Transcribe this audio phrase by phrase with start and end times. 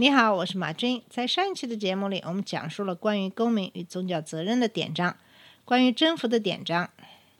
[0.00, 1.02] 你好，我是马军。
[1.10, 5.18] 在上一期的节目里，我们讲述了关于公民与宗教责任的典章，
[5.64, 6.88] 关于征服的典章，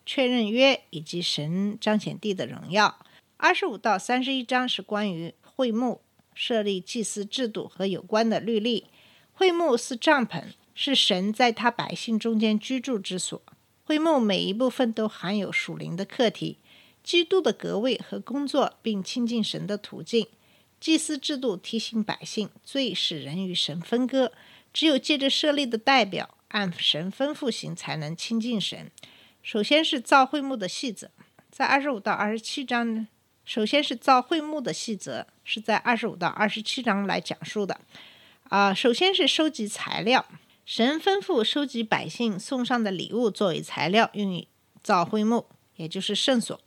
[0.05, 2.99] 确认约以及神彰显地的荣耀。
[3.37, 6.01] 二十五到三十一章是关于会幕
[6.35, 8.87] 设立祭祀制度和有关的律例。
[9.35, 10.43] 会幕是帐篷，
[10.75, 13.41] 是神在他百姓中间居住之所。
[13.85, 16.59] 会幕每一部分都含有属灵的课题，
[17.05, 20.27] 基督的格位和工作，并亲近神的途径。
[20.81, 24.33] 祭司制度提醒百姓，罪使人与神分割，
[24.73, 28.91] 只有借着设立的代表按神吩咐行，才能亲近神。
[29.43, 31.11] 首先是造会幕的细则，
[31.51, 33.09] 在二十五到二十七章呢。
[33.45, 37.81] 首先是造会幕的细则，是在二十五到二十七章来讲述的。
[38.51, 40.27] 啊、首先是收集材料，
[40.65, 44.47] 神吩咐收集百姓送上的礼物作为材料，用于
[44.83, 46.61] 造会幕，也就是圣所。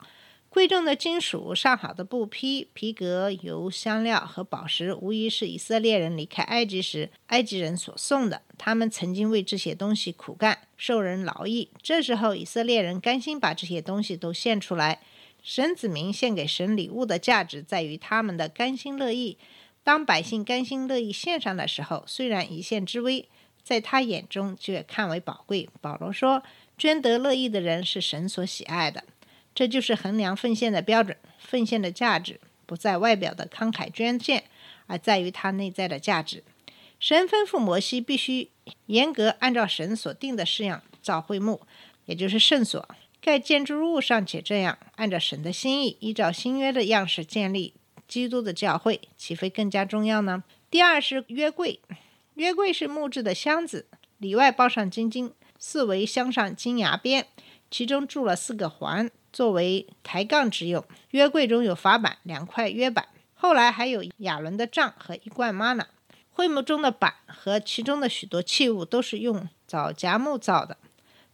[0.52, 8.42] 贵重的金属、上好的布匹、皮革、油、香料和宝石，无疑是以色列人离开埃及时埃及人所送的。
[8.58, 11.70] 他们曾经为这些东西苦干，受人劳役。
[11.82, 15.00] 这时候，以色列人甘心把这些东西都献出来。
[15.42, 19.38] 神子民献给神礼物的价值在于他们的甘心乐意。
[19.86, 23.30] 当百姓甘心乐意献上的时候，虽然一线之微，
[23.64, 25.70] 在他眼中却看为宝贵。
[25.80, 26.44] 保罗说
[26.78, 29.06] ：“捐得乐意的人是神所喜爱的。”
[29.54, 31.18] 这就是衡量奉献的标准。
[31.38, 34.44] 奉献的价值不在外表的慷慨捐献，
[34.88, 36.44] 而在于它内在的价值。
[37.00, 38.50] 神吩咐摩西必须
[38.86, 41.62] 严格按照神所定的式样造会幕，
[42.06, 42.88] 也就是圣所。
[43.20, 47.74] 盖建筑物尚且这样，按照神的心意，依照新约的样式建立
[48.08, 50.44] 基督的教会，岂非更加重要呢？
[50.70, 51.80] 第二是约柜，
[52.36, 53.88] 约柜是木质的箱子，
[54.18, 57.28] 里外包上金金，四围镶上金牙边，
[57.70, 60.84] 其中铸了四个环，作为抬杠之用。
[61.12, 65.88] 约柜中有法板两块约板，后来还有亚伦的杖和一罐玛瑙。
[66.34, 70.78] 会幕中的板和其中的许多器物都是用枣荚木造的，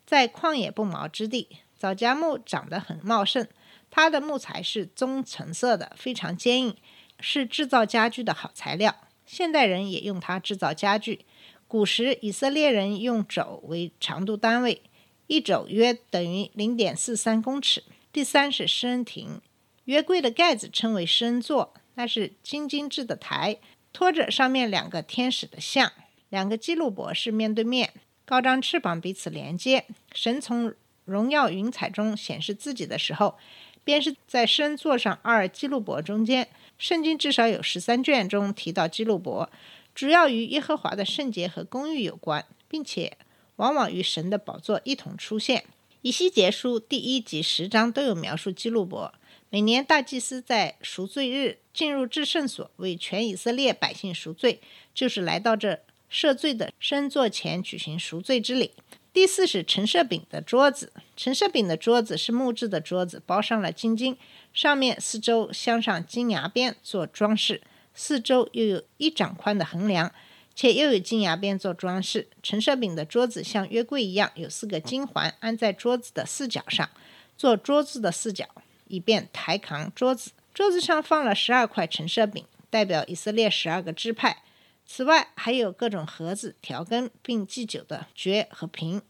[0.05, 3.47] 在旷野不毛之地，枣荚木长得很茂盛，
[3.91, 6.75] 它的木材是棕橙色的，非常坚硬，
[7.19, 8.95] 是制造家具的好材料。
[9.25, 11.25] 现代人也用它制造家具。
[11.67, 14.81] 古时以色列人用肘为长度单位，
[15.27, 17.83] 一肘约等于零点四三公尺。
[18.11, 19.41] 第三是施恩亭，
[19.85, 23.57] 约柜的盖子称为施恩座，那是金金制的台，
[23.93, 25.91] 托着上面两个天使的像，
[26.29, 27.93] 两个基路伯是面对面，
[28.25, 29.85] 高张翅膀彼此连接。
[30.13, 30.73] 神从
[31.05, 33.37] 荣耀云彩中显示自己的时候，
[33.83, 36.47] 便是在施恩座上二基路伯中间。
[36.77, 39.49] 圣经至少有十三卷中提到基路伯，
[39.93, 43.17] 主要与耶和华的圣洁和公义有关，并且
[43.57, 45.65] 往往与神的宝座一同出现。
[46.01, 49.13] 以西结书第一及十章都有描述基路伯。
[49.49, 54.59] 每年大祭司在赎罪日进入至圣所，为全以色列百姓赎罪，
[54.93, 55.79] 就是来到这
[56.11, 58.71] 赦罪的圣座前举行赎罪之礼。
[59.13, 64.17] 第四是陈设饼的桌子，陈设饼的桌子是木质的桌子，包上了金金，
[64.53, 67.61] 上面四周镶上金牙边做装饰，
[67.95, 70.13] 四周又有一掌宽的横梁，
[70.57, 72.27] 且又有金牙边做装饰。
[72.41, 76.89] 陈设饼的桌子像约柜一样，有四个金环安在桌子的四角上，
[77.37, 78.47] 做桌子的四角，
[78.87, 80.31] 以便抬扛桌子。
[80.55, 84.41] 桌子上放了十二块陈设饼，代表以色列十二个支派。
[84.83, 89.03] 此外，还有各种盒子、调羹，并祭酒的爵和瓶。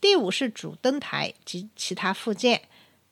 [0.00, 2.62] 第五是主灯台及其他附件。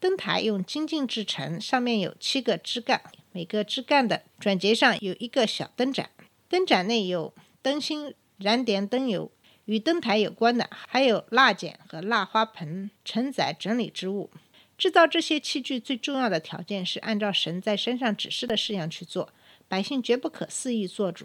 [0.00, 3.02] 灯台用金镜制成，上面有七个枝干，
[3.32, 6.08] 每个枝干的转节上有一个小灯盏。
[6.48, 7.34] 灯盏内有
[7.64, 9.32] 灯芯、燃点灯油。
[9.64, 14.31] 与灯台有关的还有蜡剪和蜡花盆，承载整理之物。
[14.76, 19.31] 制造这些器具最重要的条件是按照神在身上指示的式样去做，
[19.66, 21.25] 百姓绝不可肆意做主。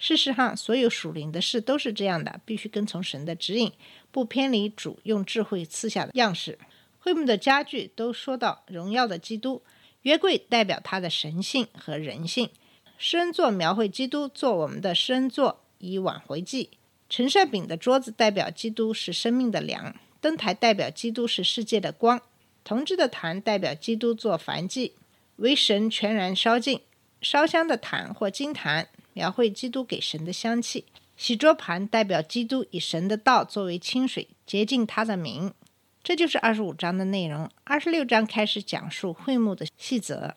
[0.00, 3.72] 事实上，所有属灵的事都是这样的，必须跟从神的指引，
[4.10, 6.58] 不偏离主用智慧赐下的样式。
[6.98, 9.62] 会幕的家具都说到荣耀的基督，
[10.02, 12.50] 约柜代表他的神性和人性，
[12.98, 16.70] 施恩座描绘基督做我们的施恩座，以挽回祭。
[17.08, 22.20] 陈设饼的桌子代表基督是生命的粮，灯台代表基督是世界的光，
[22.64, 24.94] 铜制的坛代表基督做燔祭，
[25.36, 26.80] 为神全然烧尽。
[27.22, 30.84] 烧香的坛或金坛描绘基督给神的香气。
[31.16, 35.54] 洗桌盘代表基督以神的道作为清水洁净他的名。
[36.02, 37.50] 这就是二十五章的内容。
[37.64, 40.36] 二十六章开始讲述会幕的细则。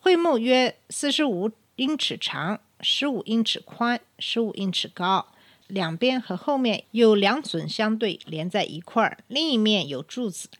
[0.00, 5.28] 会幕约四十五英尺长，十五英尺宽，十五英尺高，
[5.66, 10.50] 两边和后面有两榫相对连在一块儿，另一面有柱子。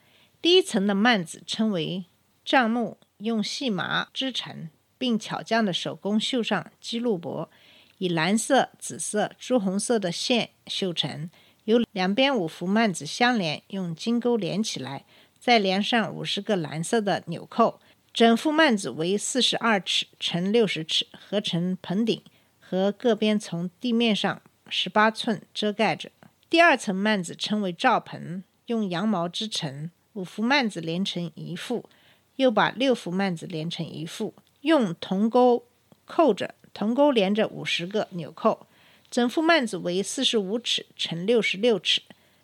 [0.40, 2.06] 第一层的幔子称为
[2.42, 7.50] 帐幕，用细麻织成，并巧匠的手工绣上鸡路伯。
[7.98, 11.30] 以蓝色、紫色、朱红色的线绣成，
[11.64, 15.04] 由两边五幅幔子相连，用金钩连起来，
[15.38, 17.80] 再连上五十个蓝色的纽扣。
[18.14, 22.22] 整幅幔子为四十二尺乘六十尺，合成棚顶
[22.60, 26.12] 和各边从地面上十八寸遮盖着。
[26.48, 31.90] 第二层幔子称为罩棚，用羊毛织成，五幅幔子连成一副，
[32.36, 35.66] 又把六幅幔子连成一副，用铜钩
[36.04, 36.54] 扣着。
[36.72, 38.68] 铜钩连着五十个纽扣，
[39.10, 42.02] 整幅幔子为四十五尺乘六十六尺，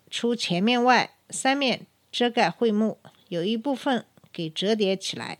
[0.09, 2.97] 除前面外，三面遮盖桧木，
[3.29, 5.37] 有一部分给折叠起来。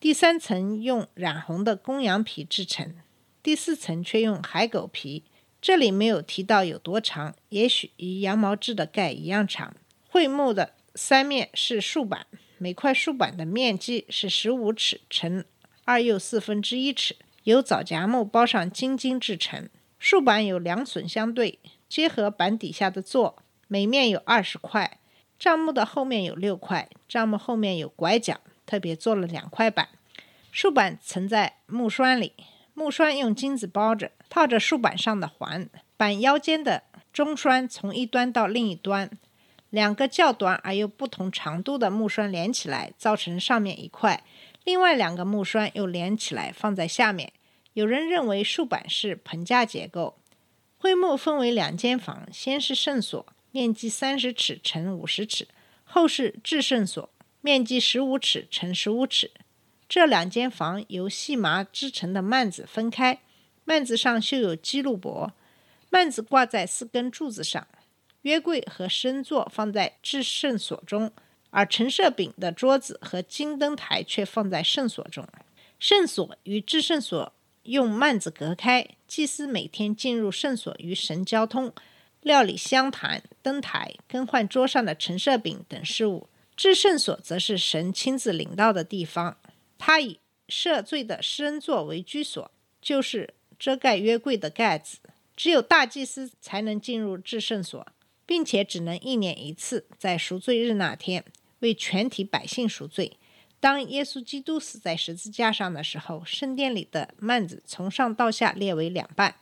[0.00, 2.94] 第三层用染红的公羊皮制成，
[3.42, 5.24] 第四层却用海狗皮。
[5.62, 9.74] 这里没有提到有多长，也许与羊毛制的盖一样长。
[10.10, 12.26] 桧木的三面是竖板，
[12.58, 15.44] 每块竖板的面积是十五尺乘
[15.84, 17.16] 二又四分之一尺。
[17.44, 19.68] 由枣荚木包上金金制成，
[19.98, 24.98] 竖板有两榫相对，结合板底下的座，每面有二十块。
[25.38, 29.88] 帐目的后面有六块，帐目后面有拐角，特别做了两块板。
[30.50, 32.32] 竖板藏在木栓里，
[32.72, 35.68] 木栓用金子包着，套着竖板上的环。
[35.96, 39.10] 板腰间的中栓从一端到另一端，
[39.70, 44.22] 两个较短而又不同长度的木栓连起来，造成上面一块。
[44.64, 47.32] 另外两个木栓又连起来放在下面。
[47.74, 50.16] 有人认为竖板是棚架结构。
[50.76, 55.44] 灰幕分为两间房，先是圣所，面积三十尺乘五十尺；
[55.84, 57.08] 后是至圣所，
[57.40, 59.30] 面积十五尺乘十五尺。
[59.88, 63.20] 这两间房由细麻织成的幔子分开，
[63.64, 65.32] 幔子上绣有基路伯，
[65.88, 67.64] 幔子挂在四根柱子上。
[68.22, 71.12] 约柜和身座放在至圣所中。
[71.50, 75.24] 而陈设饼的桌子和金灯台却放在圣所中。
[75.78, 81.72] 圣所与至圣所用幔子隔开，祭司每天进入圣所与神交通，
[82.24, 86.28] 料理香坛、灯台、更换桌上的陈设饼等事务。
[86.56, 89.36] 至圣所则是神亲自领到的地方，
[89.78, 90.18] 他以
[90.48, 92.50] 赦罪的施恩座为居所，
[92.82, 94.98] 就是遮盖约柜的盖子。
[95.36, 97.86] 只有大祭司才能进入至圣所，
[98.26, 101.24] 并且只能一年一次，在赎罪日那天。
[101.60, 103.16] 为全体百姓赎罪。
[103.58, 109.36] 当耶稣基督死在十字架上的时候，圣殿里的幔子从上到下裂为两半，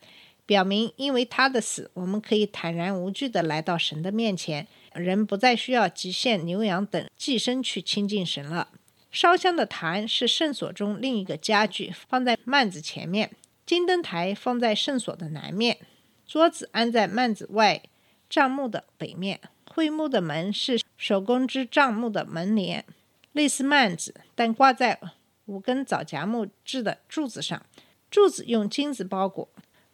[0.53, 8.69] 表明因为他的死，我们可以坦然无惧地来到神的面前，人不再需要极限牛羊等寄生去亲近神了。
[9.11, 13.31] 烧香的坛是圣所中另一个家具，放在幔子前面；
[13.65, 15.79] 金灯台放在圣所的南面，
[16.27, 17.83] 桌子安在幔子外
[18.29, 19.41] 帐幕的北面。
[19.65, 22.85] 会幕的门是手工织帐幕的门帘，
[23.33, 25.01] 类似幔子，但挂在
[25.47, 27.65] 五根枣夹木制的柱子上，
[28.11, 29.49] 柱子用金子包裹，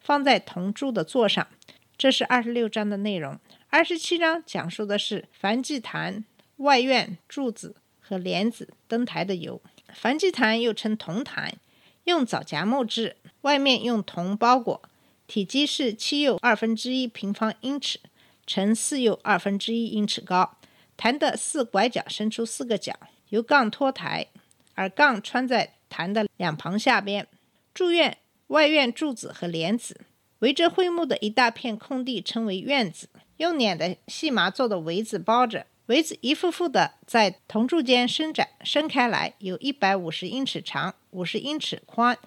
[0.09, 1.47] 放在铜柱的座上。
[1.95, 3.39] 这是二十六章的内容。
[3.69, 6.25] 二十七章讲述的是梵祭坛
[6.57, 9.61] 外院柱子和帘子、灯台的由。
[9.93, 11.53] 梵祭坛又称铜坛，
[12.05, 14.81] 用枣荚木制，外面用铜包裹，
[15.27, 17.99] 体积是七又二分之一平方英尺。
[18.47, 20.57] 呈四又二分之一英尺高，
[20.97, 22.95] 坛的四拐角伸出四个角，
[23.29, 24.25] 由杠托台，
[24.73, 27.27] 而杠穿在坛的两旁下边。
[27.75, 28.17] 祝院
[28.49, 30.01] 外院柱子和帘子
[30.39, 42.17] 围着桧木的一大片空地称为院子，用捻的细麻做的围子包着，围子一幅幅的在铜柱间伸展伸开来，有一百五十英尺长，五十英尺宽，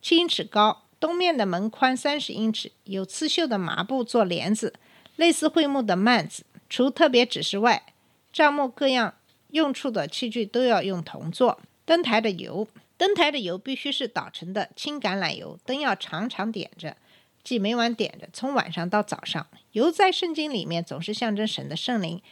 [0.00, 0.84] 七英尺高。
[1.00, 4.74] 东面的门宽三十英尺，有刺绣的麻布做帘子。
[5.16, 7.82] 类似桧木的幔子，除特别指示外，
[8.32, 9.14] 帐幕各样
[9.50, 11.58] 用处的器具都要用铜做。
[11.84, 12.68] 灯台的油，
[13.02, 16.96] 灯台的油必须是捣成的青橄榄油，灯要常常点着，
[17.42, 19.44] 即每晚点着，从晚上到早上。
[19.72, 22.22] 油在圣经里面总是象征神的圣灵。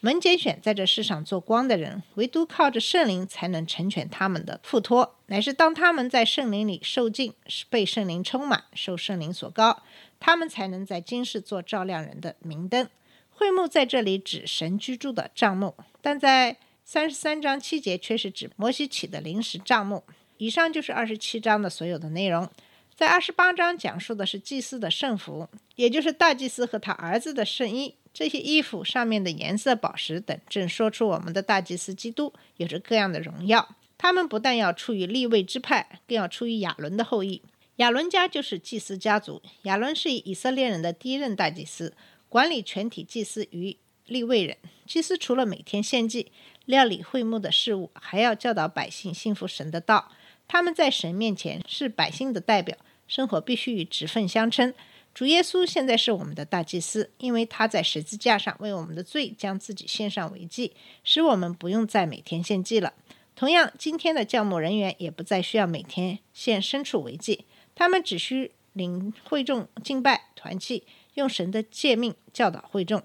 [0.00, 7.32] 门拣选在这世上做光的人，唯独靠着圣灵才能成全他们的付托，乃是当他们在圣灵里受尽，
[7.70, 9.82] 被圣灵充满，受圣灵所高。
[10.20, 12.86] 他们才能在今世做照亮人的明灯。
[13.30, 20.04] 会幕在这里指神居住的帐幕，但在三十三章七节却是指摩西起的临时帐幕。
[20.38, 22.48] 以上就是二十七章的所有的内容。
[22.96, 27.94] 在二十八章讲述的是祭司的圣服，也就是大祭司和他儿子的圣衣。
[28.12, 33.76] 这些衣服上面的颜色、宝石等，正说出我们的大祭司基督有着各样的荣耀。
[33.96, 37.42] 他们不但要出于立位之派，更要出于亚伦的后裔。
[37.76, 39.40] 亚伦家就是祭司家族。
[39.62, 41.94] 亚伦是以以色列人的第一任大祭司，
[42.28, 43.76] 管理全体祭司与
[44.06, 44.56] 立位人。
[44.84, 46.32] 祭司除了每天献祭、
[46.64, 50.10] 料理会幕的事务，还要教导百姓信服神的道。
[50.48, 52.76] 他们在神面前是百姓的代表，
[53.06, 54.74] 生活必须与职分相称。
[55.14, 60.72] 主耶稣现在是我们的大祭司，因为他在十字架上为我们的罪将自己献上为祭，
[61.04, 62.94] 使我们不用再每天献祭了。
[63.34, 73.02] 同样，今天的教牧人员也不再需要每天献牲畜为祭，他们只需领会众敬拜团契，用神的诫命教导会众，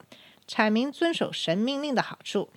[0.47, 2.49] 阐明遵守神命令的好处。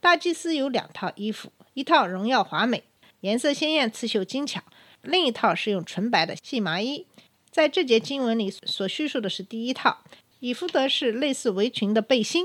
[0.00, 2.84] 大祭司有两套衣服，一套荣耀华美、
[3.24, 4.62] 颜色鲜艳、刺绣精巧，
[5.00, 7.06] 另一套是用纯白的细麻衣。
[7.50, 10.00] 在这节经文里所叙述的是第一套，
[10.40, 12.44] 以弗德是类似围裙的背心，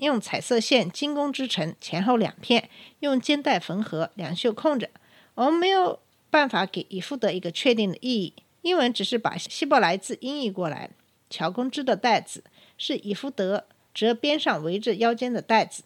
[0.00, 2.68] 用彩色线精工织成，前后两片，
[3.00, 4.90] 用肩带缝合，两袖空着。
[5.34, 10.90] 我们没有办法给以弗德一个确定的意义，英文只是把希伯来字音译过来。
[11.30, 12.44] 乔工织的带子
[12.76, 15.84] 是以弗德折边上围着腰间的带子，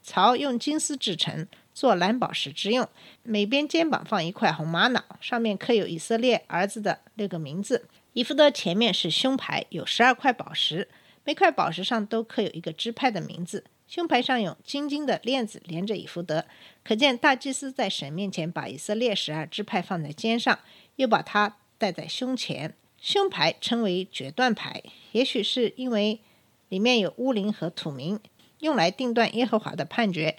[0.00, 2.88] 槽用金丝制成，做蓝宝石之用。
[3.22, 7.86] 每边肩膀放一块红玛瑙，上面刻有以色列儿子的六个名字。
[8.12, 10.88] 以弗德前面是胸牌，有十二块宝石，
[11.24, 13.64] 每块宝石上都刻有一个支派的名字。
[13.86, 16.44] 胸牌上有金金的链子连着以弗德，
[16.84, 20.58] 可见大祭司在神面前把以色列十二支派放在肩上，
[20.96, 22.74] 又把它戴在胸前。
[23.00, 26.20] 胸牌称为决断牌，也许是因为
[26.68, 28.20] 里面有乌灵和土明，
[28.60, 30.36] 用来定断耶和华的判决。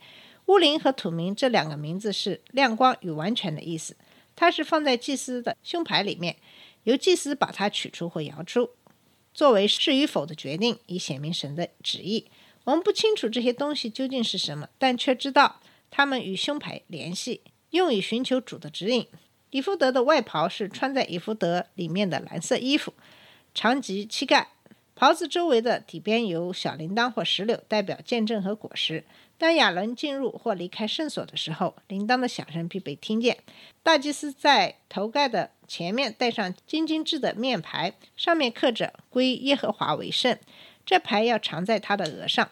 [0.52, 3.96] 乌灵和土明这两个名字是亮光与完全的意思，
[4.36, 6.36] 它是放在祭司的胸牌里面。
[6.84, 8.72] 由祭司把它取出或摇出，
[9.34, 12.28] 作为是与否的决定，以显明神的旨意。
[12.66, 17.40] 我们不清楚这些东西究竟是什么，但却知道它们与胸牌联系，
[17.70, 19.08] 用以寻求主的指引。
[19.52, 22.94] 以弗德的外袍是穿在以弗德里面的蓝色衣服，
[23.54, 24.50] 长及膝盖。
[24.94, 29.06] 袍子周围的底边有小铃铛或石榴，代表见证和果实。
[29.42, 33.40] 当亚伦进入或离开圣所的时候，铃铛的响声必被听见。
[33.82, 40.38] 大祭司在头盖的前面戴上金金制的面牌，上面刻着“归耶和华为圣”。
[40.86, 42.52] 这牌要藏在他的额上。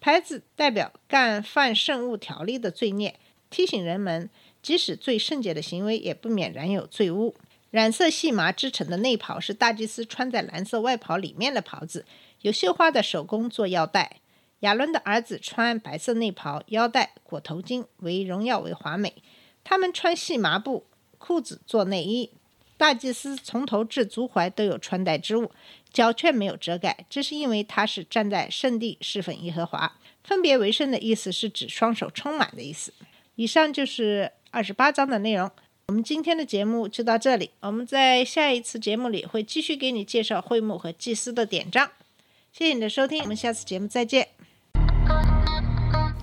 [0.00, 3.16] 牌子代表干犯圣物条例的罪孽，
[3.50, 4.30] 提醒人们，
[4.62, 7.34] 即使最圣洁的行为，也不免染有罪污。
[7.70, 12.06] 染色细麻织成的内袍是大祭司穿在蓝色外袍里面的袍子，
[12.40, 14.20] 有绣花的手工做腰带。
[14.60, 19.22] 亚伦的儿子穿白色内袍、腰带、裹头巾，为荣耀为华美。
[19.62, 20.86] 他们穿细麻布
[21.18, 22.30] 裤子做内衣。
[22.76, 25.50] 大祭司从头至足踝都有穿戴之物，
[25.92, 29.98] 脚却没有遮盖，这是因为他是站在圣地侍奉耶和华。
[30.24, 32.94] 分别为圣的意思是指双手充满的意思。
[33.34, 35.50] 以上就是二十八章的内容。
[35.88, 41.90] 我们今天的节目就到这里，我们在下一次节目里会继续给你介绍会幕和祭司的典章。
[42.52, 44.28] 谢谢你的收听，我们下次节目再见。